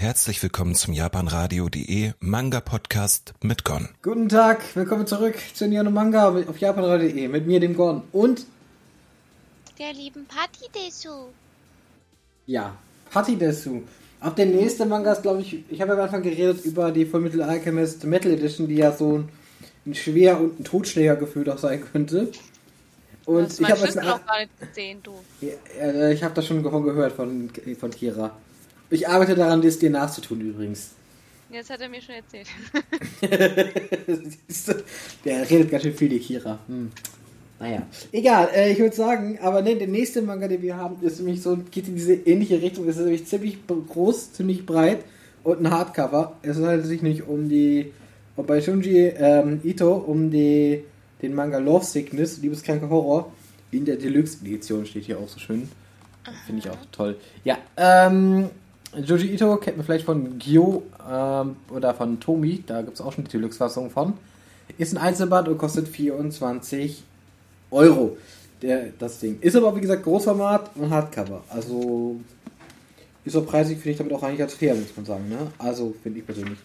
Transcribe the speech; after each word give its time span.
Herzlich 0.00 0.42
willkommen 0.42 0.74
zum 0.74 0.94
japanradio.de 0.94 2.12
Manga 2.20 2.60
Podcast 2.60 3.34
mit 3.42 3.66
Gon. 3.66 3.90
Guten 4.00 4.30
Tag, 4.30 4.62
willkommen 4.74 5.06
zurück 5.06 5.34
zu 5.52 5.68
Neon 5.68 5.92
Manga 5.92 6.30
auf 6.30 6.56
japanradio.de 6.56 7.28
mit 7.28 7.46
mir, 7.46 7.60
dem 7.60 7.76
Gon 7.76 8.04
und 8.10 8.46
der 9.78 9.92
lieben 9.92 10.24
Patti 10.24 10.70
Desu. 10.74 11.28
Ja, 12.46 12.78
Patti 13.10 13.36
Desu. 13.36 13.82
Auch 14.22 14.34
der 14.34 14.46
nächste 14.46 14.86
Manga 14.86 15.12
ist, 15.12 15.20
glaube 15.20 15.42
ich, 15.42 15.64
ich 15.68 15.82
habe 15.82 15.90
ja 15.90 15.98
am 15.98 16.04
Anfang 16.04 16.22
geredet 16.22 16.64
über 16.64 16.90
die 16.92 17.04
Fullmetal 17.04 17.42
Alchemist 17.42 18.02
Metal 18.04 18.32
Edition, 18.32 18.68
die 18.68 18.76
ja 18.76 18.92
so 18.92 19.18
ein, 19.18 19.28
ein 19.84 19.94
schwer 19.94 20.40
und 20.40 20.60
ein 20.60 20.64
Totschläger 20.64 21.16
gefühlt 21.16 21.50
auch 21.50 21.58
sein 21.58 21.84
könnte. 21.92 22.32
Und 23.26 23.50
das 23.50 23.60
ich 23.60 23.70
habe 23.70 23.86
es 23.86 23.96
noch 23.96 24.24
gar 24.24 24.38
nicht 24.40 24.60
gesehen, 24.60 25.02
du. 25.02 25.12
Ja, 25.42 26.08
ich 26.08 26.24
habe 26.24 26.34
das 26.34 26.46
schon 26.46 26.62
gehört 26.62 27.12
von, 27.12 27.50
von 27.78 27.90
Kira. 27.90 28.34
Ich 28.90 29.08
arbeite 29.08 29.34
daran, 29.34 29.62
das 29.62 29.78
dir 29.78 29.90
nachzutun 29.90 30.40
übrigens. 30.40 30.90
Jetzt 31.50 31.70
hat 31.70 31.80
er 31.80 31.88
mir 31.88 32.00
schon 32.00 32.14
erzählt. 32.14 32.46
der 35.24 35.50
redet 35.50 35.70
ganz 35.70 35.82
schön 35.82 35.94
viel, 35.94 36.08
die 36.08 36.20
Kira. 36.20 36.60
Hm. 36.66 36.90
Naja, 37.58 37.86
egal, 38.12 38.48
äh, 38.54 38.72
ich 38.72 38.78
würde 38.78 38.96
sagen, 38.96 39.38
aber 39.42 39.60
ne, 39.60 39.76
der 39.76 39.88
nächste 39.88 40.22
Manga, 40.22 40.48
den 40.48 40.62
wir 40.62 40.76
haben, 40.76 40.96
ist 41.02 41.18
nämlich 41.18 41.42
so, 41.42 41.58
geht 41.70 41.88
in 41.88 41.94
diese 41.94 42.14
ähnliche 42.14 42.62
Richtung, 42.62 42.88
ist 42.88 42.98
nämlich 42.98 43.26
ziemlich 43.26 43.58
groß, 43.66 44.32
ziemlich 44.32 44.64
breit 44.64 45.04
und 45.44 45.60
ein 45.60 45.70
Hardcover. 45.70 46.36
Es 46.42 46.56
handelt 46.56 46.86
sich 46.86 47.02
nicht 47.02 47.28
um 47.28 47.48
die, 47.48 47.92
bei 48.36 48.60
Shunji 48.60 49.08
ähm, 49.08 49.60
Ito, 49.62 49.92
um 49.92 50.30
die, 50.30 50.84
den 51.20 51.34
Manga 51.34 51.58
Love 51.58 51.84
Sickness, 51.84 52.38
Liebeskranke 52.38 52.88
Horror, 52.88 53.30
in 53.72 53.84
der 53.84 53.96
Deluxe-Edition 53.96 54.86
steht 54.86 55.04
hier 55.04 55.18
auch 55.18 55.28
so 55.28 55.38
schön. 55.38 55.68
Finde 56.46 56.60
ich 56.60 56.70
auch 56.70 56.78
toll. 56.92 57.16
Ja, 57.44 57.58
ähm, 57.76 58.50
Joji 58.92 59.34
Ito 59.34 59.56
kennt 59.58 59.76
man 59.76 59.86
vielleicht 59.86 60.04
von 60.04 60.38
Gyo 60.38 60.82
ähm, 61.08 61.56
oder 61.70 61.94
von 61.94 62.18
Tomi, 62.18 62.62
da 62.66 62.82
gibt 62.82 62.94
es 62.94 63.00
auch 63.00 63.12
schon 63.12 63.24
die 63.24 63.30
Deluxe-Fassung 63.30 63.90
von. 63.90 64.14
Ist 64.78 64.92
ein 64.92 64.98
Einzelband 64.98 65.48
und 65.48 65.58
kostet 65.58 65.88
24 65.88 67.02
Euro. 67.70 68.16
Der, 68.62 68.90
das 68.98 69.20
Ding. 69.20 69.40
Ist 69.40 69.56
aber 69.56 69.74
wie 69.76 69.80
gesagt 69.80 70.02
Großformat 70.02 70.76
und 70.76 70.90
Hardcover. 70.90 71.42
Also 71.48 72.20
ist 73.24 73.36
auch 73.36 73.46
preisig, 73.46 73.78
finde 73.78 73.90
ich 73.90 73.98
damit 73.98 74.12
auch 74.12 74.22
eigentlich 74.22 74.42
als 74.42 74.54
fair, 74.54 74.74
muss 74.74 74.94
man 74.96 75.06
sagen. 75.06 75.28
Ne? 75.28 75.50
Also 75.58 75.94
finde 76.02 76.18
ich 76.18 76.26
persönlich. 76.26 76.58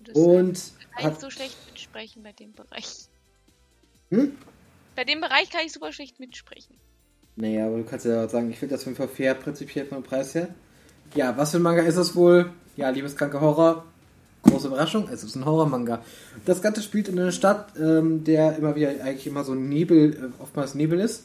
Das 0.00 0.16
und 0.16 0.72
kann 0.96 1.12
ich 1.12 1.18
so 1.18 1.30
schlecht 1.30 1.56
mitsprechen 1.66 2.22
bei 2.22 2.32
dem 2.32 2.52
Bereich. 2.52 3.08
Hm? 4.10 4.32
Bei 4.96 5.04
dem 5.04 5.20
Bereich 5.20 5.50
kann 5.50 5.62
ich 5.64 5.72
super 5.72 5.92
schlecht 5.92 6.18
mitsprechen. 6.18 6.76
Naja, 7.36 7.66
aber 7.66 7.78
du 7.78 7.84
kannst 7.84 8.06
ja 8.06 8.28
sagen, 8.28 8.50
ich 8.50 8.58
finde 8.58 8.74
das 8.74 8.82
auf 8.82 8.86
jeden 8.86 8.96
Fall 8.96 9.08
fair, 9.08 9.34
prinzipiell 9.34 9.86
vom 9.86 10.02
Preis 10.02 10.34
her. 10.34 10.48
Ja, 11.14 11.36
was 11.36 11.52
für 11.52 11.58
ein 11.58 11.62
Manga 11.62 11.82
ist 11.82 11.96
es 11.96 12.16
wohl? 12.16 12.50
Ja, 12.76 12.90
liebeskranke 12.90 13.40
Horror. 13.40 13.84
Große 14.42 14.66
Überraschung, 14.66 15.08
es 15.12 15.22
ist 15.22 15.36
ein 15.36 15.44
Horror-Manga. 15.44 16.00
Das 16.44 16.60
Ganze 16.60 16.82
spielt 16.82 17.08
in 17.08 17.20
einer 17.20 17.30
Stadt, 17.30 17.68
ähm, 17.78 18.24
der 18.24 18.58
immer 18.58 18.74
wieder 18.74 18.88
eigentlich 18.88 19.28
immer 19.28 19.44
so 19.44 19.54
Nebel, 19.54 20.12
äh, 20.12 20.42
oftmals 20.42 20.74
Nebel 20.74 20.98
ist. 20.98 21.24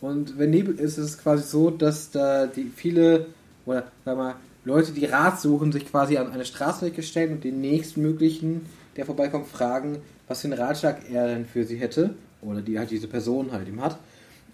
Und 0.00 0.38
wenn 0.38 0.50
Nebel 0.50 0.74
ist, 0.74 0.98
ist 0.98 1.04
es 1.04 1.18
quasi 1.18 1.44
so, 1.44 1.70
dass 1.70 2.10
da 2.10 2.48
die 2.48 2.70
viele, 2.74 3.26
oder 3.64 3.84
sag 4.04 4.16
mal, 4.16 4.34
Leute, 4.64 4.90
die 4.90 5.04
Rat 5.04 5.40
suchen, 5.40 5.70
sich 5.70 5.88
quasi 5.88 6.16
an 6.16 6.32
eine 6.32 6.44
Straßenecke 6.44 7.04
stellen 7.04 7.34
und 7.34 7.44
den 7.44 7.60
nächstmöglichen, 7.60 8.66
der 8.96 9.06
vorbeikommt, 9.06 9.46
fragen, 9.46 9.98
was 10.26 10.40
für 10.40 10.48
einen 10.48 10.58
Ratschlag 10.58 11.08
er 11.12 11.28
denn 11.28 11.46
für 11.46 11.62
sie 11.62 11.76
hätte. 11.76 12.10
Oder 12.42 12.60
die 12.60 12.76
halt 12.76 12.90
diese 12.90 13.06
Person 13.06 13.52
halt 13.52 13.68
ihm 13.68 13.82
hat. 13.82 13.98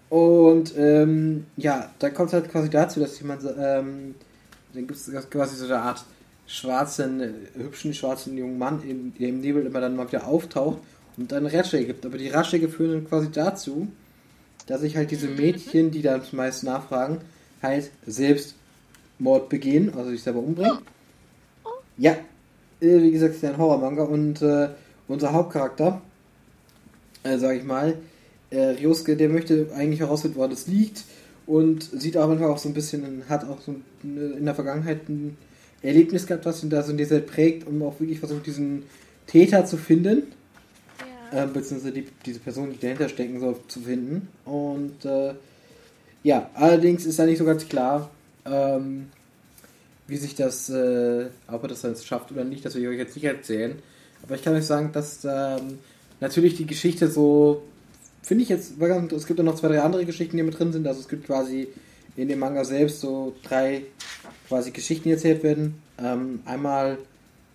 Und 0.09 0.77
ähm, 0.77 1.47
ja, 1.57 1.89
da 1.97 2.11
kommt 2.11 2.27
es 2.27 2.33
halt 2.33 2.51
quasi 2.51 2.69
dazu, 2.69 2.99
dass 2.99 3.19
jemand 3.19 3.41
ähm, 3.57 4.13
dann 4.75 4.87
gibt 4.87 4.99
es 4.99 5.29
quasi 5.29 5.55
so 5.55 5.65
eine 5.65 5.79
Art 5.79 6.05
schwarzen, 6.47 7.21
äh, 7.21 7.31
hübschen 7.55 7.93
schwarzen 7.93 8.37
jungen 8.37 8.57
Mann, 8.57 8.81
in, 8.83 9.13
der 9.17 9.29
im 9.29 9.41
Nebel 9.41 9.65
immer 9.65 9.81
dann 9.81 9.95
mal 9.95 10.07
wieder 10.07 10.27
auftaucht 10.27 10.79
und 11.17 11.31
dann 11.31 11.45
Ratschläge 11.45 11.87
gibt. 11.87 12.05
Aber 12.05 12.17
die 12.17 12.29
Ratschläge 12.29 12.69
führen 12.69 12.91
dann 12.91 13.07
quasi 13.07 13.31
dazu, 13.31 13.87
dass 14.67 14.81
sich 14.81 14.95
halt 14.95 15.11
diese 15.11 15.27
Mädchen, 15.27 15.91
die 15.91 16.01
dann 16.01 16.21
meist 16.31 16.63
nachfragen, 16.63 17.21
halt 17.61 17.91
selbst 18.05 18.55
Mord 19.19 19.49
begehen, 19.49 19.93
also 19.95 20.09
sich 20.09 20.23
selber 20.23 20.39
umbringen. 20.39 20.79
Ja, 21.97 22.11
äh, 22.81 23.01
wie 23.01 23.11
gesagt, 23.11 23.35
ist 23.35 23.43
ja 23.43 23.49
ein 23.49 23.57
Horrormanga 23.57 24.03
und 24.03 24.41
äh, 24.41 24.69
unser 25.07 25.31
Hauptcharakter, 25.33 26.01
äh, 27.23 27.37
sag 27.37 27.55
ich 27.55 27.63
mal, 27.63 27.97
äh, 28.49 28.59
Ryosuke, 28.59 29.15
der 29.15 29.29
möchte 29.29 29.69
eigentlich 29.75 30.01
herausfinden, 30.01 30.37
woran 30.37 30.49
das 30.49 30.67
liegt 30.67 31.03
und 31.45 31.83
sieht 31.83 32.17
auch 32.17 32.27
manchmal 32.27 32.49
auch 32.49 32.57
so 32.57 32.69
ein 32.69 32.73
bisschen, 32.73 33.23
hat 33.29 33.47
auch 33.47 33.61
so 33.61 33.75
in 34.03 34.45
der 34.45 34.55
Vergangenheit 34.55 35.07
ein 35.09 35.37
Erlebnis 35.81 36.25
gehabt, 36.25 36.45
was 36.45 36.63
ihn 36.63 36.69
da 36.69 36.81
so 36.81 36.91
in 36.91 36.97
dieser 36.97 37.19
prägt, 37.19 37.67
um 37.67 37.81
auch 37.83 37.99
wirklich 37.99 38.19
versucht, 38.19 38.45
diesen 38.45 38.83
Täter 39.27 39.65
zu 39.65 39.77
finden. 39.77 40.23
Ja. 41.31 41.43
Äh, 41.43 41.47
beziehungsweise 41.47 41.93
die, 41.93 42.07
diese 42.25 42.39
Person, 42.39 42.71
die 42.71 42.79
dahinter 42.79 43.09
stecken 43.09 43.39
soll, 43.39 43.57
zu 43.67 43.81
finden. 43.81 44.27
Und 44.45 45.05
äh, 45.05 45.33
ja, 46.23 46.49
allerdings 46.55 47.05
ist 47.05 47.19
da 47.19 47.25
nicht 47.25 47.37
so 47.37 47.45
ganz 47.45 47.67
klar, 47.67 48.09
ähm, 48.45 49.09
wie 50.07 50.17
sich 50.17 50.35
das, 50.35 50.69
äh, 50.69 51.27
ob 51.47 51.63
er 51.63 51.69
das 51.69 51.83
jetzt 51.83 52.05
schafft 52.05 52.31
oder 52.31 52.43
nicht, 52.43 52.65
das 52.65 52.75
will 52.75 52.83
ich 52.83 52.89
euch 52.89 52.97
jetzt 52.97 53.15
nicht 53.15 53.25
erzählen. 53.25 53.75
Aber 54.23 54.35
ich 54.35 54.43
kann 54.43 54.55
euch 54.55 54.65
sagen, 54.65 54.91
dass 54.91 55.23
ähm, 55.23 55.79
natürlich 56.19 56.55
die 56.55 56.65
Geschichte 56.65 57.09
so 57.09 57.63
finde 58.25 58.43
ich 58.43 58.49
jetzt, 58.49 58.73
es 58.79 59.27
gibt 59.27 59.39
ja 59.39 59.45
noch 59.45 59.55
zwei, 59.55 59.67
drei 59.67 59.81
andere 59.81 60.05
Geschichten, 60.05 60.37
die 60.37 60.43
mit 60.43 60.57
drin 60.57 60.73
sind. 60.73 60.87
Also 60.87 61.01
es 61.01 61.07
gibt 61.07 61.25
quasi 61.25 61.67
in 62.15 62.27
dem 62.27 62.39
Manga 62.39 62.63
selbst 62.63 63.01
so 63.01 63.35
drei 63.43 63.83
quasi 64.47 64.71
Geschichten, 64.71 65.03
die 65.03 65.11
erzählt 65.11 65.43
werden. 65.43 65.75
Ähm, 65.99 66.39
einmal 66.45 66.97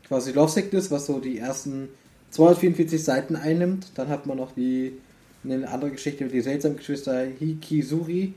quasi 0.06 0.32
Love 0.32 0.50
Sickness, 0.50 0.90
was 0.90 1.06
so 1.06 1.18
die 1.18 1.38
ersten 1.38 1.88
244 2.30 3.02
Seiten 3.02 3.36
einnimmt. 3.36 3.86
Dann 3.94 4.08
hat 4.08 4.26
man 4.26 4.36
noch 4.36 4.52
die 4.52 4.92
eine 5.42 5.68
andere 5.68 5.90
Geschichte 5.90 6.24
mit 6.24 6.32
die 6.34 6.40
seltsamen 6.40 6.76
Geschwister 6.76 7.24
Hikizuri. 7.24 8.34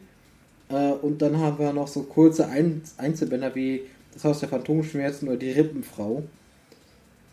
Äh, 0.70 0.92
und 0.92 1.22
dann 1.22 1.38
haben 1.38 1.60
wir 1.60 1.74
noch 1.74 1.88
so 1.88 2.04
kurze 2.04 2.48
Ein 2.48 2.82
Einzelbänder 2.98 3.54
wie 3.56 3.82
Das 4.14 4.24
Haus 4.24 4.40
der 4.40 4.50
Phantomschmerzen 4.50 5.28
oder 5.28 5.38
Die 5.38 5.52
Rippenfrau. 5.52 6.24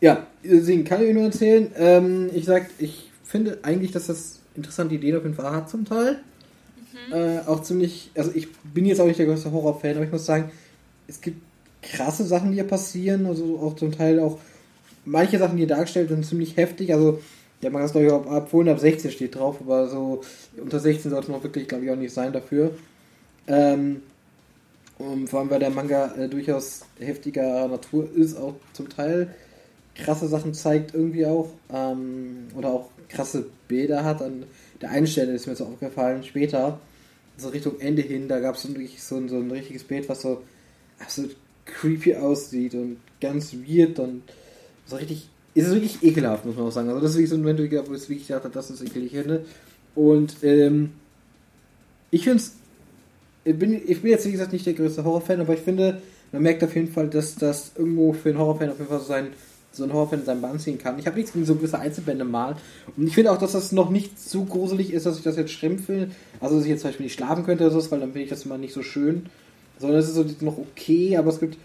Ja, 0.01 0.27
deswegen 0.43 0.85
kann 0.85 1.03
ich 1.03 1.15
nur 1.15 1.25
erzählen. 1.25 1.71
Ähm, 1.77 2.31
ich 2.35 2.47
sag, 2.47 2.67
ich 2.79 3.11
finde 3.23 3.59
eigentlich, 3.63 3.93
dass 3.93 4.07
das 4.07 4.40
interessante 4.55 4.95
Ideen 4.95 5.17
auf 5.17 5.23
jeden 5.23 5.35
Fall 5.35 5.51
hat 5.51 5.71
zum 5.71 5.85
Teil. 5.85 6.21
Mhm. 7.09 7.13
Äh, 7.13 7.39
auch 7.47 7.63
ziemlich, 7.63 8.11
also 8.17 8.33
ich 8.35 8.49
bin 8.63 8.85
jetzt 8.87 9.01
auch 9.01 9.07
nicht 9.07 9.19
der 9.19 9.27
größte 9.27 9.53
Horrorfan, 9.53 9.97
aber 9.97 10.05
ich 10.05 10.13
muss 10.13 10.27
sagen, 10.27 10.51
es 11.07 11.21
gibt 11.21 11.41
krasse 11.83 12.25
Sachen, 12.25 12.51
die 12.51 12.57
hier 12.57 12.67
passieren, 12.67 13.27
also 13.27 13.59
auch 13.59 13.77
zum 13.77 13.93
Teil 13.93 14.21
auch 14.21 14.39
manche 15.05 15.39
Sachen, 15.39 15.57
die 15.57 15.63
hier 15.63 15.75
dargestellt 15.75 16.09
sind, 16.09 16.25
ziemlich 16.27 16.57
heftig. 16.57 16.93
Also, 16.93 17.21
ja, 17.63 17.71
man 17.71 17.81
kann 17.81 17.87
es 17.87 17.93
glaube 17.93 18.07
ich 18.07 18.13
ab, 18.13 18.31
ab, 18.31 18.51
vorhin 18.51 18.73
ab 18.73 18.81
16 18.81 19.11
steht 19.11 19.35
drauf, 19.35 19.57
aber 19.61 19.89
so 19.89 20.23
unter 20.61 20.79
16 20.79 21.11
sollte 21.11 21.31
man 21.31 21.43
wirklich, 21.43 21.69
glaube 21.69 21.85
ich, 21.85 21.91
auch 21.91 21.97
nicht 21.97 22.15
sein 22.15 22.33
dafür. 22.33 22.73
Ähm, 23.47 24.03
und 24.99 25.29
vor 25.29 25.41
allem, 25.41 25.51
weil 25.51 25.61
der 25.61 25.71
Manga 25.71 26.15
äh, 26.17 26.29
durchaus 26.29 26.83
heftiger 26.99 27.67
Natur 27.69 28.09
ist, 28.15 28.37
auch 28.37 28.55
zum 28.75 28.89
Teil 28.89 29.35
krasse 30.01 30.29
Sachen 30.29 30.55
zeigt 30.55 30.95
irgendwie 30.95 31.27
auch. 31.27 31.51
Ähm, 31.73 32.49
oder 32.57 32.69
auch 32.71 32.91
krasse 33.09 33.47
Bilder 33.69 34.05
hat. 34.05 34.23
An 34.23 34.45
der 34.81 34.91
einen 34.91 35.07
Stelle 35.07 35.33
ist 35.33 35.47
mir 35.47 35.57
so 35.57 35.67
aufgefallen, 35.67 36.25
später, 36.25 36.81
so 37.37 37.49
Richtung 37.49 37.81
Ende 37.81 38.03
hin, 38.03 38.29
da 38.29 38.41
gab 38.41 38.55
es 38.55 38.63
so, 38.63 39.29
so 39.29 39.37
ein 39.37 39.51
richtiges 39.51 39.85
Bild, 39.85 40.09
was 40.09 40.23
so 40.23 40.43
absolut 40.99 41.37
creepy 41.67 42.17
aussieht 42.17 42.75
und 42.75 42.99
ganz 43.21 43.55
weird 43.55 43.99
und 43.99 44.23
so 44.87 44.97
richtig. 44.97 45.29
Ist 45.53 45.67
es 45.67 45.75
wirklich 45.75 46.03
ekelhaft, 46.03 46.47
muss 46.47 46.57
man 46.57 46.67
auch 46.67 46.73
sagen. 46.73 46.89
Also, 46.89 47.01
das 47.01 47.11
ist 47.11 47.17
wirklich 47.17 47.31
so 47.31 47.37
ein 47.37 47.43
Moment, 47.43 47.59
wo 47.59 47.95
ich 47.95 48.09
wirklich 48.09 48.29
dachte, 48.29 48.51
das 48.51 48.71
ist 48.71 48.83
ekelig. 48.83 49.13
Ne? 49.27 49.45
Und 49.95 50.37
ähm, 50.43 50.93
ich 52.11 52.25
finde 52.25 52.39
es. 52.39 52.55
Ich 53.43 53.59
bin, 53.59 53.73
ich 53.73 54.03
bin 54.03 54.11
jetzt, 54.11 54.27
wie 54.27 54.33
gesagt, 54.33 54.53
nicht 54.53 54.67
der 54.67 54.75
größte 54.75 55.03
Horrorfan, 55.03 55.41
aber 55.41 55.55
ich 55.55 55.61
finde, 55.61 56.03
man 56.31 56.43
merkt 56.43 56.63
auf 56.63 56.75
jeden 56.75 56.93
Fall, 56.93 57.09
dass 57.09 57.37
das 57.37 57.73
irgendwo 57.75 58.13
für 58.13 58.29
einen 58.29 58.39
Horrorfan 58.39 58.69
auf 58.69 58.79
jeden 58.79 58.91
Fall 58.91 59.01
so 59.01 59.07
sein 59.07 59.29
so 59.73 59.85
ein 59.85 59.93
Horrorfan 59.93 60.21
in 60.21 60.25
seinem 60.25 60.43
Band 60.43 60.61
ziehen 60.61 60.79
kann. 60.79 60.99
Ich 60.99 61.07
habe 61.07 61.17
nichts 61.17 61.33
gegen 61.33 61.45
so 61.45 61.55
gewisse 61.55 61.79
Einzelbände 61.79 62.25
mal. 62.25 62.57
Und 62.97 63.07
ich 63.07 63.15
finde 63.15 63.31
auch, 63.31 63.39
dass 63.39 63.53
das 63.53 63.73
noch 63.73 63.91
nicht 63.91 64.19
so 64.19 64.45
gruselig 64.45 64.93
ist, 64.93 65.07
dass 65.07 65.19
ich 65.19 65.23
das 65.23 65.37
jetzt 65.37 65.53
schlimm. 65.53 65.79
Also, 66.41 66.57
dass 66.57 66.65
ich 66.65 66.71
jetzt 66.71 66.81
zum 66.81 66.91
Beispiel 66.91 67.05
nicht 67.05 67.15
schlafen 67.15 67.45
könnte 67.45 67.65
oder 67.67 67.81
so, 67.81 67.91
weil 67.91 68.01
dann 68.01 68.13
finde 68.13 68.25
ich 68.25 68.31
das 68.31 68.45
immer 68.45 68.59
nicht 68.59 68.75
so 68.75 68.83
schön. 68.83 69.27
Sondern 69.79 69.99
es 69.99 70.09
ist 70.09 70.15
so 70.15 70.25
noch 70.41 70.59
okay, 70.59 71.17
aber 71.17 71.31
es 71.31 71.41
gibt. 71.41 71.57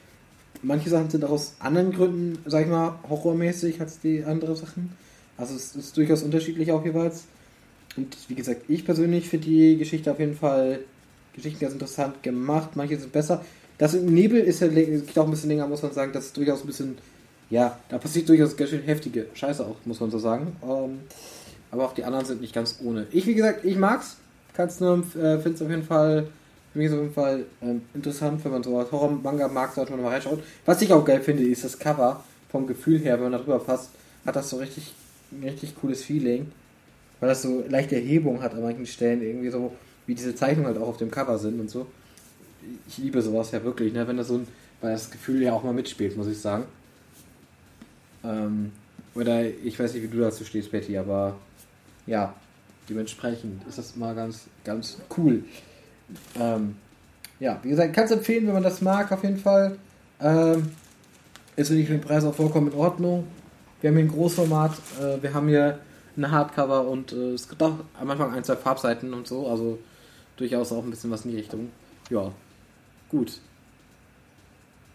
Manche 0.62 0.90
Sachen 0.90 1.10
sind 1.10 1.24
auch 1.26 1.32
aus 1.32 1.56
anderen 1.60 1.92
Gründen, 1.92 2.40
sag 2.46 2.64
ich 2.64 2.72
mal, 2.72 2.98
horrormäßig 3.10 3.82
als 3.82 4.00
die 4.00 4.24
anderen 4.24 4.56
Sachen. 4.56 4.92
Also, 5.38 5.56
es 5.56 5.76
ist 5.76 5.98
durchaus 5.98 6.24
unterschiedlich 6.24 6.72
auch 6.72 6.86
jeweils. 6.86 7.26
Und 7.98 8.16
wie 8.30 8.36
gesagt, 8.36 8.70
ich 8.70 8.86
persönlich 8.86 9.30
finde 9.30 9.48
die 9.48 9.78
Geschichte 9.78 10.12
auf 10.12 10.20
jeden 10.20 10.36
Fall. 10.36 10.80
Geschichten 11.34 11.60
ganz 11.60 11.74
interessant 11.74 12.24
gemacht. 12.24 12.72
Manche 12.76 12.98
sind 12.98 13.12
besser. 13.12 13.44
Das 13.78 13.94
Nebel 13.94 14.40
ist 14.40 14.62
ja 14.62 14.70
geht 14.70 15.18
auch 15.20 15.26
ein 15.26 15.32
bisschen 15.32 15.50
länger, 15.50 15.68
muss 15.68 15.84
man 15.84 15.92
sagen. 15.92 16.14
Das 16.14 16.28
ist 16.28 16.38
durchaus 16.38 16.62
ein 16.62 16.68
bisschen 16.68 16.98
ja, 17.50 17.78
da 17.90 17.98
passiert 17.98 18.28
durchaus 18.30 18.56
ganz 18.58 18.72
schön 18.72 18.84
heftige 18.84 19.28
Scheiße 19.34 19.66
auch, 19.66 19.76
muss 19.86 20.00
man 20.00 20.12
so 20.12 20.20
sagen. 20.20 20.56
Ähm, 20.64 21.00
aber 21.72 21.86
auch 21.86 21.94
die 21.94 22.04
anderen 22.04 22.26
sind 22.26 22.42
nicht 22.42 22.54
ganz 22.54 22.80
ohne. 22.84 23.08
Ich, 23.12 23.26
wie 23.28 23.36
gesagt, 23.36 23.66
ich 23.66 23.78
mag's. 23.78 24.18
Kannst 24.54 24.82
nur, 24.82 25.04
äh, 25.22 25.38
find's 25.40 25.62
auf 25.62 25.70
jeden 25.70 25.84
Fall 25.84 26.28
Für 26.76 26.80
mich 26.80 26.92
auf 26.92 27.00
jeden 27.00 27.14
Fall 27.14 27.46
ähm, 27.62 27.84
interessant, 27.94 28.44
wenn 28.44 28.52
man 28.52 28.62
so 28.62 28.72
Horror-Manga 28.92 29.48
mag, 29.48 29.74
sollte 29.74 29.94
man 29.94 30.02
mal 30.02 30.10
reinschauen. 30.10 30.40
Was 30.66 30.82
ich 30.82 30.92
auch 30.92 31.06
geil 31.06 31.22
finde, 31.22 31.44
ist 31.44 31.64
das 31.64 31.80
Cover. 31.80 32.22
Vom 32.50 32.68
Gefühl 32.68 33.00
her, 33.00 33.16
wenn 33.16 33.24
man 33.24 33.32
da 33.32 33.38
drüber 33.38 33.60
passt, 33.60 33.92
hat 34.26 34.36
das 34.36 34.50
so 34.50 34.58
richtig, 34.58 34.94
richtig 35.42 35.74
cooles 35.80 36.04
Feeling. 36.04 36.52
Weil 37.22 37.30
das 37.30 37.44
so 37.44 37.64
leichte 37.70 37.96
Erhebung 37.96 38.42
hat 38.42 38.54
an 38.54 38.62
manchen 38.62 38.86
Stellen, 38.86 39.22
irgendwie 39.22 39.50
so, 39.52 39.72
wie 40.06 40.16
diese 40.16 40.36
Zeichnungen 40.36 40.68
halt 40.68 40.78
auch 40.78 40.90
auf 40.90 40.98
dem 40.98 41.12
Cover 41.12 41.38
sind 41.38 41.62
und 41.62 41.70
so. 41.70 41.86
Ich 42.90 42.98
liebe 42.98 43.22
sowas 43.22 43.52
ja 43.52 43.64
wirklich, 43.64 43.94
ne? 43.94 44.06
Wenn 44.06 44.18
das 44.18 44.28
so 44.28 44.36
ein, 44.36 44.48
weil 44.82 44.92
das 44.92 45.10
Gefühl 45.10 45.42
ja 45.42 45.54
auch 45.54 45.64
mal 45.64 45.74
mitspielt, 45.74 46.18
muss 46.18 46.28
ich 46.28 46.40
sagen. 46.40 46.66
Ähm, 48.26 48.72
oder 49.14 49.44
ich 49.46 49.80
weiß 49.80 49.94
nicht, 49.94 50.04
wie 50.04 50.08
du 50.08 50.20
dazu 50.20 50.44
stehst, 50.44 50.72
Betty, 50.72 50.98
aber 50.98 51.36
ja, 52.06 52.34
dementsprechend 52.90 53.66
ist 53.68 53.78
das 53.78 53.96
mal 53.96 54.14
ganz, 54.14 54.48
ganz 54.64 54.98
cool. 55.18 55.44
Ähm, 56.40 56.76
ja, 57.40 57.60
wie 57.64 57.70
gesagt, 57.70 57.94
kannst 57.94 58.14
empfehlen, 58.14 58.48
wenn 58.48 58.54
man 58.54 58.64
das 58.64 58.82
mag, 58.82 59.12
auf 59.12 59.24
jeden 59.24 59.38
Fall. 59.38 59.78
Ähm, 60.20 60.72
ist 61.56 61.70
für 61.70 61.76
den 61.76 62.02
Preis 62.02 62.24
auch 62.24 62.36
vollkommen 62.36 62.72
in 62.72 62.78
Ordnung. 62.78 63.28
Wir 63.82 63.90
haben 63.90 63.98
hier 63.98 64.06
ein 64.06 64.12
Großformat, 64.12 64.74
äh, 65.00 65.22
wir 65.22 65.34
haben 65.34 65.48
hier 65.48 65.80
ein 66.18 66.32
Hardcover 66.32 66.88
und 66.88 67.12
äh, 67.12 67.34
es 67.34 67.48
gibt 67.48 67.62
auch 67.62 67.76
am 68.00 68.10
Anfang 68.10 68.34
ein, 68.34 68.44
zwei 68.44 68.56
Farbseiten 68.56 69.14
und 69.14 69.28
so, 69.28 69.48
also 69.48 69.80
durchaus 70.38 70.72
auch 70.72 70.84
ein 70.84 70.90
bisschen 70.90 71.12
was 71.12 71.26
in 71.26 71.32
die 71.32 71.38
Richtung. 71.38 71.70
Ja, 72.10 72.32
gut. 73.10 73.40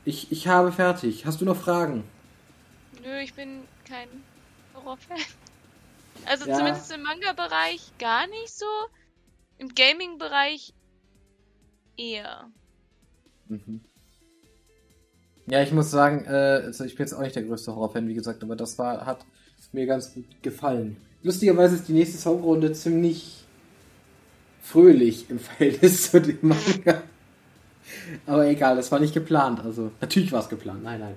Ich, 0.05 0.33
ich 0.33 0.49
habe 0.49 0.73
fertig. 0.73 1.27
Hast 1.27 1.41
du 1.41 1.45
noch 1.45 1.57
Fragen? 1.57 2.05
Nö, 3.03 3.21
ich 3.21 3.35
bin 3.35 3.63
kein 3.85 4.09
Horrorfan. 4.75 5.19
Also 6.27 6.47
ja. 6.47 6.55
zumindest 6.55 6.93
im 6.93 7.03
Manga-Bereich 7.03 7.93
gar 7.99 8.27
nicht 8.27 8.51
so. 8.51 8.67
Im 9.57 9.75
Gaming-Bereich 9.75 10.75
eher. 11.97 12.51
Mhm. 13.49 13.81
Ja, 15.47 15.63
ich 15.63 15.73
muss 15.73 15.91
sagen, 15.91 16.25
äh, 16.27 16.63
also 16.67 16.85
ich 16.85 16.95
bin 16.95 17.07
jetzt 17.07 17.15
auch 17.15 17.23
nicht 17.23 17.37
der 17.37 17.45
größte 17.45 17.75
Horrorfan, 17.75 18.07
wie 18.07 18.15
gesagt, 18.15 18.43
aber 18.43 18.55
das 18.55 18.79
war, 18.79 19.07
hat 19.07 19.25
mir 19.73 19.87
ganz 19.87 20.13
gut 20.13 20.27
gefallen. 20.43 20.97
Lustigerweise 21.23 21.77
ist 21.77 21.89
die 21.89 21.93
nächste 21.93 22.19
Songrunde 22.19 22.73
ziemlich 22.73 23.45
fröhlich 24.63 25.31
im 25.31 25.39
Verhältnis 25.41 26.11
zu 26.11 26.21
dem 26.21 26.39
Manga. 26.43 27.03
Aber 28.27 28.47
egal, 28.47 28.77
das 28.77 28.93
war 28.93 29.01
nicht 29.01 29.15
geplant. 29.15 29.61
Also, 29.61 29.91
natürlich 30.01 30.33
war 30.33 30.41
es 30.41 30.49
geplant. 30.49 30.83
Nein, 30.83 31.01
nein. 31.01 31.17